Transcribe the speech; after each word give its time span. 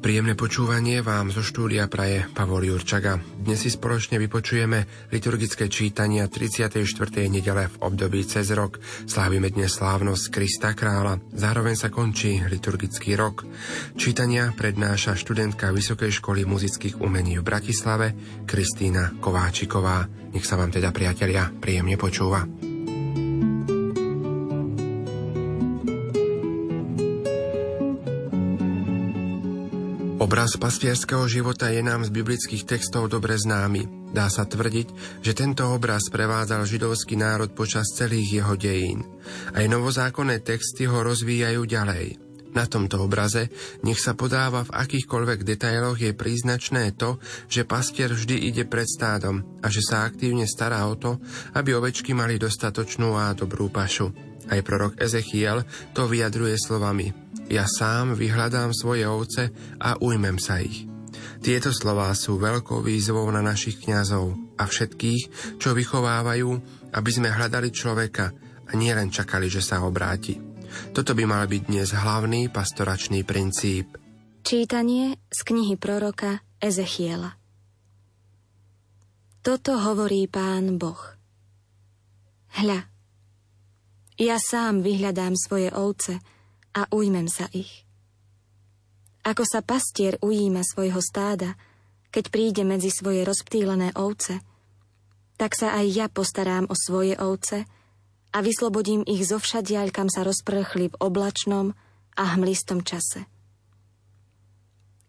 Príjemné 0.00 0.32
počúvanie 0.32 1.04
vám 1.04 1.28
zo 1.28 1.44
štúdia 1.44 1.84
praje 1.84 2.24
Pavol 2.32 2.72
Jurčaga. 2.72 3.20
Dnes 3.20 3.60
si 3.60 3.68
spoločne 3.68 4.16
vypočujeme 4.16 5.12
liturgické 5.12 5.68
čítania 5.68 6.24
34. 6.24 6.80
nedele 7.28 7.68
v 7.68 7.76
období 7.84 8.24
cez 8.24 8.48
rok. 8.56 8.80
Slávime 9.04 9.52
dnes 9.52 9.76
slávnosť 9.76 10.32
Krista 10.32 10.72
kráľa. 10.72 11.20
Zároveň 11.36 11.76
sa 11.76 11.92
končí 11.92 12.40
liturgický 12.40 13.12
rok. 13.12 13.44
Čítania 14.00 14.56
prednáša 14.56 15.20
študentka 15.20 15.68
Vysokej 15.68 16.16
školy 16.16 16.48
muzických 16.48 16.96
umení 16.96 17.36
v 17.36 17.44
Bratislave 17.44 18.16
Kristýna 18.48 19.20
Kováčiková. 19.20 20.08
Nech 20.32 20.48
sa 20.48 20.56
vám 20.56 20.72
teda, 20.72 20.96
priatelia, 20.96 21.52
príjemne 21.52 22.00
počúva. 22.00 22.69
Obraz 30.30 30.54
pastierského 30.62 31.26
života 31.26 31.74
je 31.74 31.82
nám 31.82 32.06
z 32.06 32.14
biblických 32.14 32.62
textov 32.62 33.10
dobre 33.10 33.34
známy. 33.34 34.14
Dá 34.14 34.30
sa 34.30 34.46
tvrdiť, 34.46 35.18
že 35.26 35.34
tento 35.34 35.66
obraz 35.66 36.06
prevádzal 36.06 36.70
židovský 36.70 37.18
národ 37.18 37.50
počas 37.50 37.90
celých 37.98 38.38
jeho 38.38 38.54
dejín. 38.54 39.02
Aj 39.50 39.66
novozákonné 39.66 40.38
texty 40.46 40.86
ho 40.86 41.02
rozvíjajú 41.02 41.66
ďalej. 41.66 42.22
Na 42.54 42.62
tomto 42.70 43.02
obraze, 43.02 43.50
nech 43.82 43.98
sa 43.98 44.14
podáva 44.14 44.62
v 44.62 44.70
akýchkoľvek 44.70 45.42
detailoch, 45.42 45.98
je 45.98 46.14
príznačné 46.14 46.94
to, 46.94 47.18
že 47.50 47.66
pastier 47.66 48.14
vždy 48.14 48.54
ide 48.54 48.70
pred 48.70 48.86
stádom 48.86 49.58
a 49.58 49.66
že 49.66 49.82
sa 49.82 50.06
aktívne 50.06 50.46
stará 50.46 50.86
o 50.86 50.94
to, 50.94 51.18
aby 51.58 51.74
ovečky 51.74 52.14
mali 52.14 52.38
dostatočnú 52.38 53.18
a 53.18 53.34
dobrú 53.34 53.66
pašu. 53.66 54.14
Aj 54.46 54.62
prorok 54.62 54.94
Ezechiel 54.94 55.66
to 55.90 56.06
vyjadruje 56.06 56.54
slovami 56.54 57.19
ja 57.50 57.66
sám 57.66 58.14
vyhľadám 58.14 58.70
svoje 58.70 59.04
ovce 59.10 59.50
a 59.82 59.98
ujmem 59.98 60.38
sa 60.38 60.62
ich. 60.62 60.86
Tieto 61.42 61.74
slová 61.74 62.14
sú 62.14 62.38
veľkou 62.38 62.84
výzvou 62.84 63.26
na 63.34 63.42
našich 63.42 63.82
kňazov 63.82 64.38
a 64.54 64.64
všetkých, 64.68 65.56
čo 65.58 65.74
vychovávajú, 65.74 66.48
aby 66.94 67.10
sme 67.10 67.32
hľadali 67.32 67.74
človeka 67.74 68.30
a 68.70 68.72
nielen 68.78 69.10
čakali, 69.10 69.50
že 69.50 69.64
sa 69.64 69.82
obráti. 69.82 70.38
Toto 70.94 71.16
by 71.18 71.24
mal 71.26 71.44
byť 71.50 71.62
dnes 71.66 71.90
hlavný 71.90 72.46
pastoračný 72.54 73.26
princíp. 73.26 73.98
Čítanie 74.46 75.18
z 75.26 75.40
knihy 75.42 75.74
proroka 75.74 76.40
Ezechiela 76.62 77.34
Toto 79.42 79.74
hovorí 79.74 80.30
pán 80.30 80.78
Boh. 80.78 81.00
Hľa, 82.54 82.86
ja 84.20 84.36
sám 84.36 84.84
vyhľadám 84.84 85.32
svoje 85.34 85.72
ovce, 85.72 86.20
a 86.74 86.86
ujmem 86.90 87.26
sa 87.26 87.50
ich. 87.50 87.84
Ako 89.20 89.44
sa 89.44 89.60
pastier 89.60 90.16
ujíma 90.24 90.64
svojho 90.64 90.98
stáda, 91.04 91.58
keď 92.10 92.24
príde 92.32 92.62
medzi 92.64 92.88
svoje 92.88 93.22
rozptýlené 93.22 93.92
ovce, 93.94 94.40
tak 95.36 95.56
sa 95.56 95.76
aj 95.76 95.86
ja 95.88 96.06
postarám 96.08 96.68
o 96.68 96.76
svoje 96.76 97.16
ovce 97.16 97.64
a 98.30 98.38
vyslobodím 98.40 99.04
ich 99.06 99.24
zo 99.24 99.40
všadiaľ, 99.40 99.92
kam 99.92 100.08
sa 100.08 100.24
rozprchli 100.24 100.92
v 100.92 100.98
oblačnom 101.00 101.72
a 102.16 102.22
hmlistom 102.36 102.84
čase. 102.84 103.24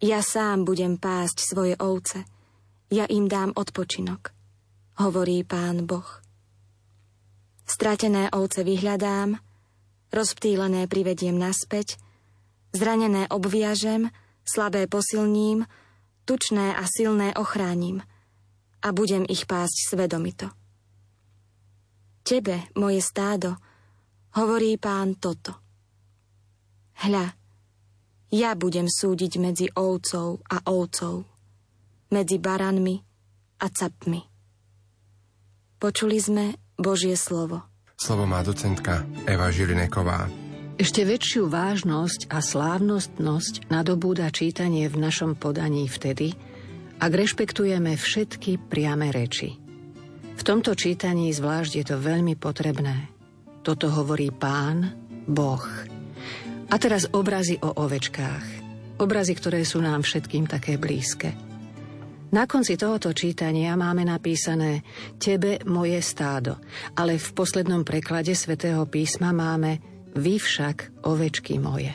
Ja 0.02 0.25
sám 0.25 0.66
budem 0.66 0.97
pásť 0.97 1.46
svoje 1.46 1.75
ovce, 1.78 2.25
ja 2.90 3.06
im 3.07 3.30
dám 3.30 3.53
odpočinok, 3.53 4.34
hovorí 5.00 5.46
pán 5.46 5.86
Boh. 5.86 6.19
Stratené 7.63 8.28
ovce 8.34 8.68
vyhľadám 8.68 9.50
rozptýlené 10.12 10.86
privediem 10.92 11.36
naspäť, 11.40 11.98
zranené 12.76 13.28
obviažem, 13.32 14.12
slabé 14.44 14.88
posilním, 14.88 15.66
tučné 16.28 16.76
a 16.76 16.84
silné 16.88 17.34
ochránim 17.36 18.04
a 18.82 18.88
budem 18.92 19.26
ich 19.28 19.48
pásť 19.48 19.94
svedomito. 19.94 20.52
Tebe, 22.22 22.70
moje 22.78 23.02
stádo, 23.02 23.58
hovorí 24.38 24.78
pán 24.78 25.18
toto. 25.18 25.58
Hľa, 27.02 27.34
ja 28.32 28.54
budem 28.54 28.86
súdiť 28.86 29.34
medzi 29.42 29.68
ovcov 29.74 30.40
a 30.48 30.62
ovcov, 30.70 31.26
medzi 32.14 32.38
baranmi 32.38 32.96
a 33.60 33.68
capmi. 33.68 34.22
Počuli 35.82 36.18
sme 36.22 36.46
Božie 36.78 37.18
slovo. 37.18 37.71
Slovo 38.01 38.25
má 38.25 38.41
docentka 38.41 39.06
Eva 39.29 39.53
Žilineková. 39.53 40.25
Ešte 40.81 41.06
väčšiu 41.06 41.45
vážnosť 41.45 42.34
a 42.34 42.41
slávnostnosť 42.41 43.69
nadobúda 43.69 44.25
čítanie 44.34 44.89
v 44.89 44.97
našom 44.97 45.38
podaní 45.38 45.85
vtedy, 45.85 46.34
ak 46.97 47.12
rešpektujeme 47.13 47.94
všetky 47.94 48.57
priame 48.57 49.13
reči. 49.13 49.53
V 50.34 50.41
tomto 50.41 50.73
čítaní 50.73 51.29
zvlášť 51.29 51.72
je 51.78 51.85
to 51.85 52.01
veľmi 52.01 52.34
potrebné. 52.41 53.13
Toto 53.62 53.94
hovorí 53.94 54.33
pán, 54.33 54.97
Boh. 55.29 55.62
A 56.73 56.75
teraz 56.81 57.06
obrazy 57.13 57.62
o 57.62 57.69
ovečkách. 57.69 58.45
Obrazy, 58.97 59.38
ktoré 59.38 59.62
sú 59.62 59.78
nám 59.78 60.01
všetkým 60.01 60.50
také 60.50 60.81
blízke. 60.81 61.50
Na 62.31 62.47
konci 62.47 62.80
tohoto 62.80 63.12
čítania 63.12 63.75
máme 63.75 64.08
napísané 64.08 64.88
Tebe 65.19 65.59
moje 65.68 66.00
stádo, 66.00 66.64
ale 66.96 67.19
v 67.19 67.30
poslednom 67.36 67.84
preklade 67.84 68.31
svätého 68.31 68.88
písma 68.88 69.36
máme 69.36 69.84
Vy 70.16 70.40
však 70.40 71.03
ovečky 71.03 71.59
moje. 71.59 71.92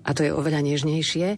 A 0.00 0.16
to 0.16 0.24
je 0.24 0.32
oveľa 0.32 0.64
nežnejšie. 0.64 1.36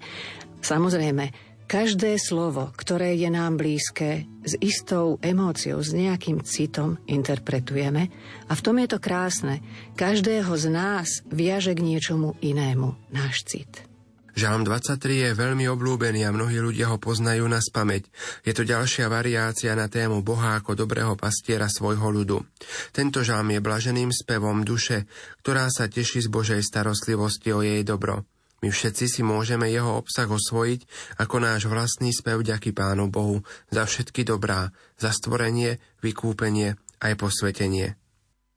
Samozrejme, 0.63 1.35
každé 1.67 2.15
slovo, 2.23 2.71
ktoré 2.79 3.19
je 3.19 3.27
nám 3.27 3.59
blízke, 3.59 4.31
s 4.47 4.55
istou 4.63 5.19
emóciou, 5.19 5.83
s 5.83 5.91
nejakým 5.91 6.39
citom 6.47 6.95
interpretujeme 7.11 8.07
a 8.47 8.53
v 8.55 8.63
tom 8.63 8.79
je 8.79 8.87
to 8.87 9.03
krásne. 9.03 9.59
Každého 9.99 10.55
z 10.55 10.67
nás 10.71 11.27
viaže 11.27 11.75
k 11.75 11.83
niečomu 11.83 12.39
inému 12.39 12.95
náš 13.11 13.43
cit. 13.51 13.88
Žalm 14.37 14.67
23 14.67 15.01
je 15.25 15.31
veľmi 15.33 15.65
oblúbený 15.73 16.29
a 16.29 16.35
mnohí 16.35 16.61
ľudia 16.61 16.93
ho 16.93 17.01
poznajú 17.01 17.49
na 17.49 17.63
spameť. 17.63 18.09
Je 18.45 18.53
to 18.53 18.67
ďalšia 18.67 19.09
variácia 19.09 19.73
na 19.73 19.89
tému 19.89 20.21
Boha 20.21 20.61
ako 20.61 20.77
dobrého 20.77 21.17
pastiera 21.17 21.71
svojho 21.71 22.13
ľudu. 22.13 22.45
Tento 22.93 23.25
žalm 23.25 23.57
je 23.57 23.65
blaženým 23.65 24.13
spevom 24.13 24.67
duše, 24.67 25.09
ktorá 25.41 25.73
sa 25.73 25.89
teší 25.89 26.25
z 26.25 26.29
Božej 26.29 26.61
starostlivosti 26.61 27.51
o 27.57 27.65
jej 27.65 27.81
dobro. 27.87 28.29
My 28.59 28.75
všetci 28.75 29.07
si 29.07 29.21
môžeme 29.23 29.71
jeho 29.71 30.03
obsah 30.03 30.27
osvojiť 30.27 30.81
ako 31.23 31.37
náš 31.39 31.71
vlastný 31.71 32.11
spev 32.11 32.43
ďaky 32.43 32.75
Pánu 32.75 33.07
Bohu 33.07 33.47
za 33.71 33.87
všetky 33.87 34.27
dobrá, 34.27 34.75
za 34.99 35.15
stvorenie, 35.15 35.79
vykúpenie 36.03 36.75
aj 36.99 37.13
posvetenie. 37.15 37.95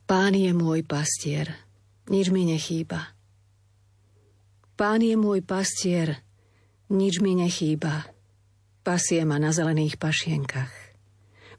Pán 0.10 0.34
je 0.34 0.52
môj 0.58 0.82
pastier, 0.82 1.54
nič 2.10 2.34
mi 2.34 2.50
nechýba. 2.50 3.21
Pán 4.82 5.06
je 5.06 5.14
môj 5.14 5.46
pastier, 5.46 6.26
nič 6.90 7.22
mi 7.22 7.38
nechýba. 7.38 8.02
Pasie 8.82 9.22
ma 9.30 9.38
na 9.38 9.54
zelených 9.54 10.02
pašienkach. 10.02 10.74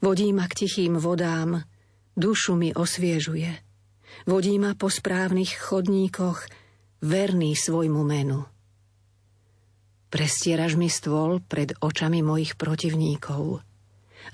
Vodí 0.03 0.35
ma 0.35 0.43
k 0.51 0.67
tichým 0.67 0.99
vodám, 0.99 1.63
dušu 2.19 2.59
mi 2.59 2.75
osviežuje. 2.75 3.47
Vodí 4.27 4.59
ma 4.59 4.75
po 4.75 4.91
správnych 4.91 5.55
chodníkoch, 5.55 6.51
verný 6.99 7.55
svojmu 7.55 8.03
menu. 8.03 8.43
Prestieraš 10.11 10.75
mi 10.75 10.91
stôl 10.91 11.39
pred 11.39 11.79
očami 11.79 12.19
mojich 12.19 12.59
protivníkov. 12.59 13.63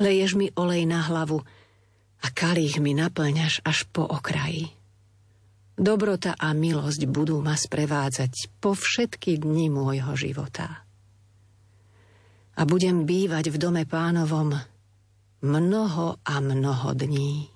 Leješ 0.02 0.34
mi 0.34 0.50
olej 0.58 0.90
na 0.90 1.06
hlavu 1.06 1.38
a 2.26 2.28
kalých 2.34 2.82
mi 2.82 2.98
naplňaš 2.98 3.62
až 3.62 3.86
po 3.94 4.10
okraji. 4.10 4.79
Dobrota 5.80 6.36
a 6.36 6.52
milosť 6.52 7.08
budú 7.08 7.40
ma 7.40 7.56
sprevádzať 7.56 8.60
po 8.60 8.76
všetky 8.76 9.40
dni 9.40 9.72
môjho 9.72 10.12
života. 10.20 10.84
A 12.60 12.62
budem 12.68 13.08
bývať 13.08 13.56
v 13.56 13.58
dome 13.64 13.88
pánovom 13.88 14.60
mnoho 15.40 16.20
a 16.20 16.36
mnoho 16.44 16.92
dní. 16.92 17.48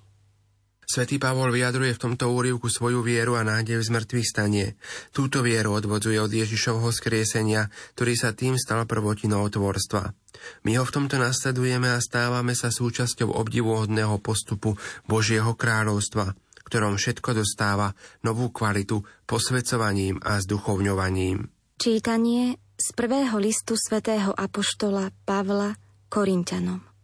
Svetý 0.88 1.20
Pavol 1.20 1.52
vyjadruje 1.52 1.92
v 1.92 2.00
tomto 2.00 2.32
úrivku 2.32 2.72
svoju 2.72 3.04
vieru 3.04 3.36
a 3.36 3.44
nádej 3.44 3.84
v 3.84 3.88
zmrtvých 3.92 4.24
stanie. 4.24 4.80
Túto 5.12 5.44
vieru 5.44 5.76
odvodzuje 5.76 6.16
od 6.16 6.32
Ježišovho 6.32 6.96
skriesenia, 6.96 7.68
ktorý 7.92 8.16
sa 8.16 8.32
tým 8.32 8.56
stal 8.56 8.88
prvotinou 8.88 9.44
tvorstva. 9.52 10.16
My 10.64 10.80
ho 10.80 10.84
v 10.88 10.94
tomto 10.96 11.20
nasledujeme 11.20 11.92
a 11.92 12.00
stávame 12.00 12.56
sa 12.56 12.72
súčasťou 12.72 13.36
obdivuhodného 13.36 14.16
postupu 14.24 14.80
Božieho 15.04 15.52
kráľovstva– 15.52 16.32
ktorom 16.64 16.96
všetko 16.96 17.44
dostáva 17.44 17.92
novú 18.24 18.50
kvalitu 18.50 19.04
posvedcovaním 19.28 20.20
a 20.24 20.40
zduchovňovaním. 20.40 21.48
Čítanie 21.78 22.58
z 22.74 22.88
prvého 22.96 23.36
listu 23.38 23.78
svätého 23.78 24.34
Apoštola 24.34 25.14
Pavla 25.22 25.76
Korintianom 26.10 26.94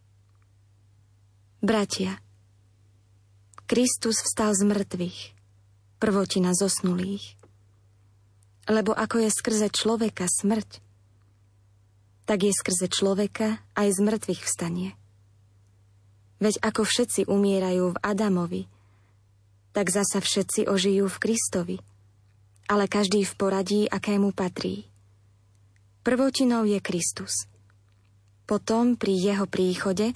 Bratia, 1.61 2.17
Kristus 3.69 4.25
vstal 4.25 4.57
z 4.57 4.65
mŕtvych, 4.65 5.19
prvotina 6.01 6.57
zosnulých. 6.57 7.37
Lebo 8.65 8.97
ako 8.97 9.21
je 9.21 9.29
skrze 9.29 9.69
človeka 9.69 10.25
smrť, 10.25 10.81
tak 12.25 12.49
je 12.49 12.53
skrze 12.57 12.89
človeka 12.89 13.61
aj 13.77 13.93
z 13.93 13.99
mŕtvych 14.01 14.41
vstanie. 14.41 14.97
Veď 16.41 16.57
ako 16.65 16.81
všetci 16.81 17.29
umierajú 17.29 17.93
v 17.93 18.01
Adamovi, 18.01 18.65
tak 19.71 19.87
zasa 19.91 20.19
všetci 20.19 20.67
ožijú 20.67 21.07
v 21.07 21.21
Kristovi, 21.21 21.77
ale 22.67 22.87
každý 22.87 23.23
v 23.23 23.33
poradí, 23.35 23.81
akému 23.87 24.31
patrí. 24.35 24.87
Prvotinou 26.01 26.67
je 26.67 26.79
Kristus. 26.83 27.47
Potom 28.47 28.99
pri 28.99 29.15
jeho 29.15 29.45
príchode 29.47 30.11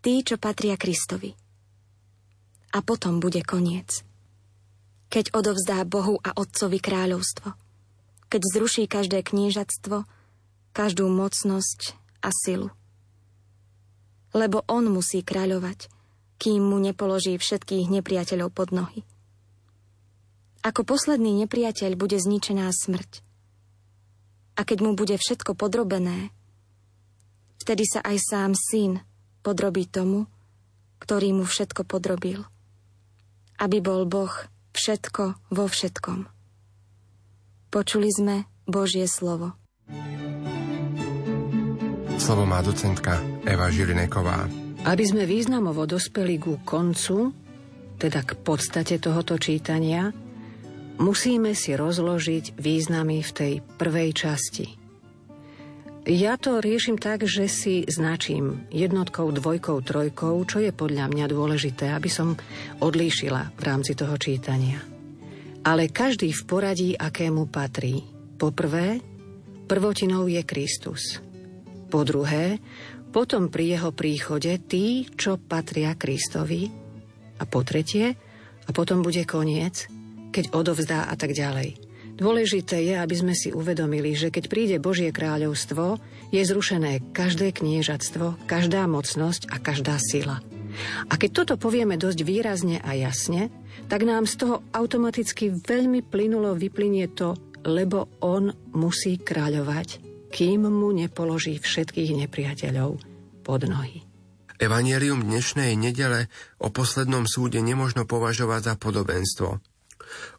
tí, 0.00 0.24
čo 0.24 0.40
patria 0.40 0.80
Kristovi. 0.80 1.36
A 2.72 2.80
potom 2.80 3.20
bude 3.20 3.44
koniec. 3.44 4.04
Keď 5.12 5.32
odovzdá 5.36 5.84
Bohu 5.86 6.18
a 6.20 6.34
Otcovi 6.34 6.80
kráľovstvo. 6.80 7.52
Keď 8.26 8.42
zruší 8.42 8.84
každé 8.90 9.22
kniežatstvo, 9.22 10.02
každú 10.74 11.06
mocnosť 11.08 11.94
a 12.24 12.30
silu 12.34 12.74
lebo 14.36 14.60
on 14.68 14.92
musí 14.92 15.24
kráľovať, 15.24 15.88
kým 16.36 16.60
mu 16.60 16.76
nepoloží 16.80 17.36
všetkých 17.36 17.88
nepriateľov 17.88 18.48
pod 18.52 18.72
nohy. 18.72 19.00
Ako 20.66 20.82
posledný 20.82 21.46
nepriateľ 21.46 21.94
bude 21.94 22.18
zničená 22.18 22.66
smrť. 22.68 23.22
A 24.56 24.64
keď 24.64 24.78
mu 24.82 24.92
bude 24.96 25.14
všetko 25.14 25.54
podrobené, 25.54 26.32
vtedy 27.62 27.84
sa 27.86 28.00
aj 28.02 28.16
sám 28.18 28.52
syn 28.56 29.04
podrobí 29.46 29.86
tomu, 29.86 30.26
ktorý 30.98 31.36
mu 31.36 31.44
všetko 31.46 31.86
podrobil. 31.86 32.42
Aby 33.62 33.78
bol 33.84 34.04
Boh 34.08 34.32
všetko 34.74 35.54
vo 35.54 35.64
všetkom. 35.70 36.28
Počuli 37.70 38.08
sme 38.10 38.34
Božie 38.66 39.06
slovo. 39.06 39.54
Slovo 42.16 42.42
má 42.48 42.58
docentka 42.64 43.20
Eva 43.46 43.70
Žilineková. 43.70 44.65
Aby 44.86 45.02
sme 45.02 45.26
významovo 45.26 45.82
dospeli 45.82 46.38
ku 46.38 46.62
koncu, 46.62 47.34
teda 47.98 48.22
k 48.22 48.38
podstate 48.38 49.02
tohoto 49.02 49.34
čítania, 49.34 50.14
musíme 51.02 51.58
si 51.58 51.74
rozložiť 51.74 52.54
významy 52.54 53.18
v 53.18 53.30
tej 53.34 53.52
prvej 53.76 54.10
časti. 54.14 54.66
Ja 56.06 56.38
to 56.38 56.62
riešim 56.62 57.02
tak, 57.02 57.26
že 57.26 57.50
si 57.50 57.82
značím 57.90 58.62
jednotkou, 58.70 59.26
dvojkou, 59.34 59.82
trojkou, 59.82 60.38
čo 60.46 60.62
je 60.62 60.70
podľa 60.70 61.10
mňa 61.10 61.26
dôležité, 61.26 61.90
aby 61.90 62.06
som 62.06 62.38
odlíšila 62.78 63.58
v 63.58 63.62
rámci 63.66 63.98
toho 63.98 64.14
čítania. 64.14 64.78
Ale 65.66 65.90
každý 65.90 66.30
v 66.30 66.42
poradí, 66.46 66.90
akému 66.94 67.50
patrí. 67.50 68.06
Poprvé, 68.38 69.02
prvotinou 69.66 70.30
je 70.30 70.46
Kristus. 70.46 71.18
Po 71.90 72.06
druhé, 72.06 72.62
potom 73.10 73.48
pri 73.48 73.78
jeho 73.78 73.90
príchode 73.94 74.52
tí, 74.66 75.08
čo 75.14 75.40
patria 75.40 75.96
Kristovi. 75.96 76.68
A 77.36 77.44
po 77.44 77.60
tretie, 77.62 78.16
a 78.66 78.70
potom 78.72 79.04
bude 79.04 79.22
koniec, 79.28 79.86
keď 80.32 80.52
odovzdá 80.52 81.06
a 81.08 81.14
tak 81.14 81.36
ďalej. 81.36 81.78
Dôležité 82.16 82.80
je, 82.80 82.94
aby 82.96 83.12
sme 83.12 83.34
si 83.36 83.52
uvedomili, 83.52 84.16
že 84.16 84.32
keď 84.32 84.44
príde 84.48 84.76
Božie 84.80 85.12
kráľovstvo, 85.12 86.00
je 86.32 86.40
zrušené 86.40 87.12
každé 87.12 87.52
kniežatstvo, 87.60 88.48
každá 88.48 88.88
mocnosť 88.88 89.52
a 89.52 89.60
každá 89.60 90.00
sila. 90.00 90.40
A 91.12 91.14
keď 91.20 91.44
toto 91.44 91.54
povieme 91.60 92.00
dosť 92.00 92.24
výrazne 92.24 92.80
a 92.80 92.96
jasne, 92.96 93.52
tak 93.92 94.08
nám 94.08 94.24
z 94.24 94.44
toho 94.44 94.56
automaticky 94.72 95.52
veľmi 95.52 96.04
plynulo 96.08 96.56
vyplynie 96.56 97.12
to, 97.12 97.36
lebo 97.68 98.08
on 98.24 98.52
musí 98.72 99.20
kráľovať 99.20 100.05
kým 100.36 100.68
mu 100.68 100.92
nepoloží 100.92 101.56
všetkých 101.56 102.28
nepriateľov 102.28 103.00
pod 103.40 103.64
nohy. 103.64 104.04
Evangelium 104.60 105.24
dnešnej 105.24 105.72
nedele 105.80 106.28
o 106.60 106.68
poslednom 106.68 107.24
súde 107.24 107.64
nemožno 107.64 108.04
považovať 108.04 108.60
za 108.68 108.74
podobenstvo. 108.76 109.64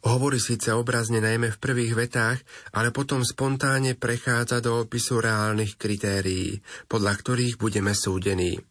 Hovorí 0.06 0.38
síce 0.38 0.70
obrazne 0.70 1.18
najmä 1.18 1.50
v 1.50 1.62
prvých 1.62 1.98
vetách, 1.98 2.40
ale 2.78 2.94
potom 2.94 3.26
spontánne 3.26 3.98
prechádza 3.98 4.62
do 4.62 4.86
opisu 4.86 5.18
reálnych 5.18 5.82
kritérií, 5.82 6.62
podľa 6.86 7.14
ktorých 7.18 7.58
budeme 7.58 7.98
súdení. 7.98 8.62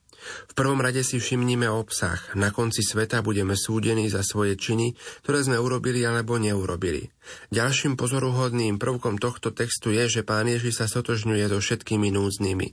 V 0.51 0.53
prvom 0.57 0.81
rade 0.83 1.01
si 1.07 1.21
všimnime 1.23 1.69
obsah. 1.71 2.19
Na 2.35 2.51
konci 2.51 2.83
sveta 2.83 3.23
budeme 3.23 3.55
súdení 3.55 4.11
za 4.11 4.27
svoje 4.27 4.59
činy, 4.59 4.97
ktoré 5.23 5.45
sme 5.45 5.61
urobili 5.61 6.03
alebo 6.03 6.41
neurobili. 6.41 7.13
Ďalším 7.55 7.95
pozoruhodným 7.95 8.81
prvkom 8.81 9.23
tohto 9.23 9.55
textu 9.55 9.95
je, 9.95 10.09
že 10.09 10.27
Pán 10.27 10.51
Ježiš 10.51 10.83
sa 10.83 10.87
sotožňuje 10.87 11.47
so 11.51 11.59
všetkými 11.63 12.11
núdznymi. 12.11 12.69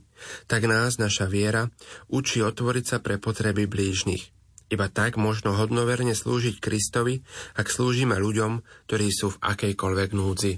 Tak 0.50 0.66
nás, 0.66 0.96
naša 0.98 1.30
viera, 1.30 1.70
učí 2.10 2.40
otvoriť 2.42 2.84
sa 2.84 2.98
pre 2.98 3.20
potreby 3.20 3.70
blížnych. 3.70 4.34
Iba 4.72 4.88
tak 4.88 5.20
možno 5.20 5.54
hodnoverne 5.54 6.16
slúžiť 6.16 6.58
Kristovi, 6.58 7.20
ak 7.54 7.68
slúžime 7.68 8.16
ľuďom, 8.16 8.64
ktorí 8.88 9.08
sú 9.12 9.36
v 9.36 9.40
akejkoľvek 9.44 10.10
núdzi. 10.16 10.52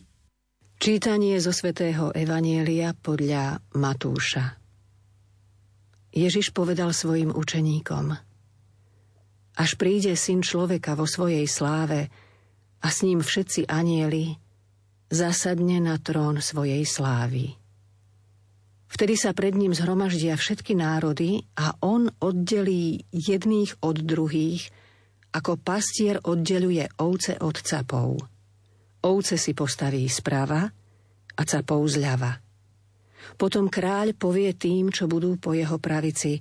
Čítanie 0.76 1.40
zo 1.40 1.56
svätého 1.56 2.12
Evanielia 2.12 2.92
podľa 2.92 3.64
Matúša. 3.72 4.65
Ježiš 6.16 6.56
povedal 6.56 6.96
svojim 6.96 7.28
učeníkom 7.28 8.16
Až 9.60 9.70
príde 9.76 10.16
syn 10.16 10.40
človeka 10.40 10.96
vo 10.96 11.04
svojej 11.04 11.44
sláve 11.44 12.08
a 12.80 12.88
s 12.88 13.04
ním 13.04 13.20
všetci 13.20 13.68
anieli, 13.68 14.40
zasadne 15.12 15.76
na 15.76 16.00
trón 16.00 16.40
svojej 16.40 16.88
slávy. 16.88 17.61
Vtedy 18.88 19.12
sa 19.20 19.37
pred 19.37 19.52
ním 19.52 19.76
zhromaždia 19.76 20.40
všetky 20.40 20.73
národy 20.73 21.44
a 21.52 21.76
on 21.85 22.08
oddelí 22.16 23.04
jedných 23.12 23.76
od 23.85 24.00
druhých, 24.00 24.73
ako 25.37 25.61
pastier 25.61 26.16
oddeluje 26.25 26.88
ovce 26.96 27.37
od 27.44 27.61
capov. 27.61 28.16
Ovce 29.04 29.37
si 29.37 29.52
postaví 29.52 30.08
sprava 30.08 30.64
a 31.37 31.42
capov 31.44 31.85
zľava. 31.92 32.45
Potom 33.35 33.66
kráľ 33.66 34.14
povie 34.14 34.54
tým, 34.54 34.95
čo 34.95 35.11
budú 35.11 35.35
po 35.42 35.50
jeho 35.50 35.83
pravici, 35.83 36.38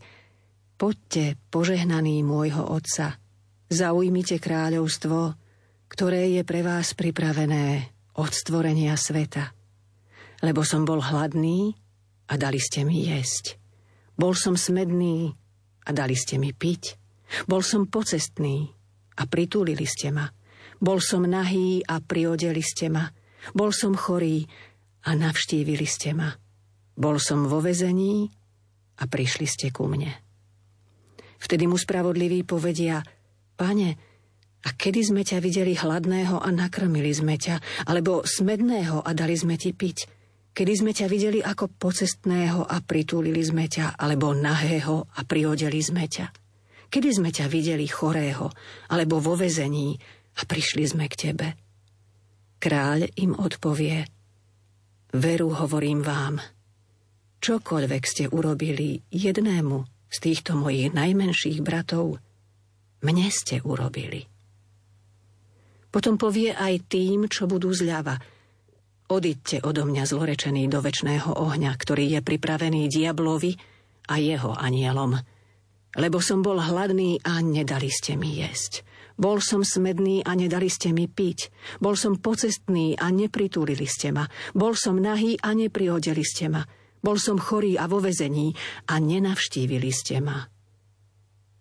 poďte, 0.78 1.42
požehnaný 1.50 2.22
môjho 2.22 2.70
otca, 2.70 3.18
zaujmite 3.74 4.38
kráľovstvo, 4.38 5.34
ktoré 5.90 6.38
je 6.38 6.42
pre 6.46 6.62
vás 6.62 6.94
pripravené 6.94 7.90
od 8.22 8.32
stvorenia 8.32 8.94
sveta. 8.94 9.52
Lebo 10.46 10.62
som 10.62 10.86
bol 10.86 11.02
hladný 11.02 11.74
a 12.30 12.34
dali 12.38 12.62
ste 12.62 12.86
mi 12.86 13.10
jesť. 13.10 13.58
Bol 14.16 14.38
som 14.38 14.56
smedný 14.56 15.36
a 15.86 15.90
dali 15.92 16.16
ste 16.16 16.40
mi 16.40 16.56
piť. 16.56 16.96
Bol 17.50 17.66
som 17.66 17.90
pocestný 17.90 18.70
a 19.18 19.24
pritúlili 19.28 19.84
ste 19.84 20.14
ma. 20.14 20.28
Bol 20.80 21.00
som 21.00 21.24
nahý 21.24 21.82
a 21.88 22.00
priodeli 22.04 22.62
ste 22.64 22.92
ma. 22.92 23.08
Bol 23.56 23.72
som 23.72 23.96
chorý 23.96 24.44
a 25.06 25.16
navštívili 25.16 25.88
ste 25.88 26.12
ma. 26.16 26.45
Bol 26.96 27.20
som 27.20 27.48
vo 27.48 27.60
vezení 27.60 28.32
a 29.00 29.04
prišli 29.08 29.46
ste 29.48 29.68
ku 29.72 29.88
mne. 29.88 30.12
Vtedy 31.36 31.68
mu 31.68 31.76
spravodliví 31.76 32.48
povedia, 32.48 33.04
pane, 33.60 34.16
a 34.66 34.70
kedy 34.74 35.14
sme 35.14 35.22
ťa 35.22 35.38
videli 35.44 35.78
hladného 35.78 36.42
a 36.42 36.50
nakrmili 36.50 37.14
sme 37.14 37.38
ťa, 37.38 37.86
alebo 37.86 38.26
smedného 38.26 39.06
a 39.06 39.12
dali 39.14 39.38
sme 39.38 39.62
ti 39.62 39.78
piť? 39.78 40.10
Kedy 40.56 40.74
sme 40.74 40.92
ťa 40.96 41.06
videli 41.06 41.44
ako 41.44 41.70
pocestného 41.70 42.66
a 42.66 42.80
pritúlili 42.82 43.44
sme 43.46 43.70
ťa, 43.70 44.00
alebo 44.00 44.34
nahého 44.34 45.06
a 45.06 45.22
prihodeli 45.22 45.84
sme 45.84 46.10
ťa? 46.10 46.32
Kedy 46.90 47.10
sme 47.12 47.30
ťa 47.30 47.46
videli 47.46 47.86
chorého, 47.86 48.50
alebo 48.90 49.22
vo 49.22 49.38
vezení 49.38 49.94
a 50.40 50.42
prišli 50.48 50.84
sme 50.88 51.06
k 51.12 51.30
tebe? 51.30 51.48
Kráľ 52.58 53.06
im 53.22 53.38
odpovie, 53.38 54.08
veru 55.14 55.54
hovorím 55.54 56.02
vám, 56.02 56.42
čokoľvek 57.46 58.04
ste 58.10 58.26
urobili 58.26 59.06
jednému 59.14 59.78
z 60.10 60.18
týchto 60.18 60.58
mojich 60.58 60.90
najmenších 60.98 61.62
bratov, 61.62 62.18
mne 63.06 63.30
ste 63.30 63.62
urobili. 63.62 64.26
Potom 65.94 66.18
povie 66.18 66.58
aj 66.58 66.90
tým, 66.90 67.30
čo 67.30 67.46
budú 67.46 67.70
zľava. 67.70 68.18
Odiďte 69.14 69.62
odo 69.62 69.86
mňa 69.86 70.04
zlorečený 70.10 70.66
do 70.74 70.82
väčšného 70.82 71.38
ohňa, 71.38 71.72
ktorý 71.78 72.18
je 72.18 72.20
pripravený 72.26 72.90
diablovi 72.90 73.54
a 74.10 74.18
jeho 74.18 74.58
anielom. 74.58 75.14
Lebo 76.02 76.18
som 76.26 76.42
bol 76.42 76.58
hladný 76.58 77.22
a 77.22 77.46
nedali 77.46 77.94
ste 77.94 78.18
mi 78.18 78.42
jesť. 78.42 78.82
Bol 79.22 79.38
som 79.40 79.62
smedný 79.62 80.26
a 80.26 80.34
nedali 80.34 80.68
ste 80.68 80.92
mi 80.92 81.06
piť. 81.06 81.54
Bol 81.78 81.94
som 81.94 82.18
pocestný 82.18 82.98
a 82.98 83.14
nepritúlili 83.14 83.86
ste 83.86 84.10
ma. 84.10 84.26
Bol 84.58 84.74
som 84.74 84.98
nahý 84.98 85.38
a 85.40 85.54
neprihodili 85.54 86.26
ste 86.26 86.50
ma. 86.50 86.66
Bol 87.06 87.22
som 87.22 87.38
chorý 87.38 87.78
a 87.78 87.86
vo 87.86 88.02
vezení 88.02 88.50
a 88.90 88.98
nenavštívili 88.98 89.94
ste 89.94 90.18
ma. 90.26 90.42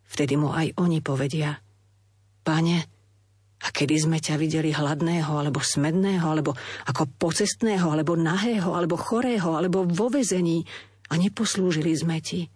Vtedy 0.09 0.41
mu 0.41 0.49
aj 0.57 0.73
oni 0.81 1.05
povedia, 1.05 1.61
Pane, 2.41 2.79
a 3.65 3.69
kedy 3.73 3.97
sme 3.97 4.21
ťa 4.21 4.41
videli 4.41 4.73
hladného, 4.73 5.33
alebo 5.33 5.61
smedného, 5.61 6.25
alebo 6.25 6.53
ako 6.89 7.09
pocestného, 7.17 7.93
alebo 7.93 8.17
nahého, 8.17 8.73
alebo 8.77 8.97
chorého, 8.97 9.57
alebo 9.57 9.89
vo 9.89 10.13
vezení 10.13 10.65
a 11.09 11.17
neposlúžili 11.17 11.93
sme 11.97 12.21
ti. 12.21 12.49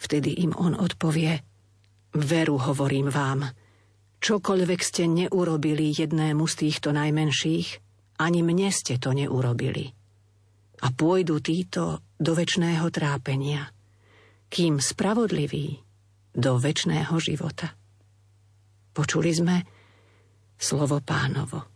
Vtedy 0.00 0.40
im 0.40 0.56
on 0.56 0.72
odpovie, 0.72 1.44
veru 2.16 2.56
hovorím 2.56 3.12
vám, 3.12 3.44
čokoľvek 4.24 4.80
ste 4.80 5.04
neurobili 5.04 5.92
jednému 5.92 6.48
z 6.48 6.54
týchto 6.56 6.96
najmenších, 6.96 7.68
ani 8.20 8.40
mne 8.40 8.72
ste 8.72 8.96
to 8.96 9.12
neurobili. 9.12 9.99
A 10.80 10.88
pôjdu 10.90 11.38
títo 11.38 12.02
do 12.16 12.32
väčšného 12.34 12.88
trápenia, 12.90 13.70
kým 14.50 14.82
spravodliví 14.82 15.78
do 16.34 16.58
väčšného 16.58 17.14
života. 17.22 17.76
Počuli 18.90 19.30
sme, 19.30 19.56
slovo 20.58 20.98
pánovo. 20.98 21.69